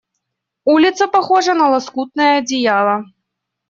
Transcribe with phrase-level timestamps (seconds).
[0.65, 3.03] Улица похожа на лоскутное одеяло.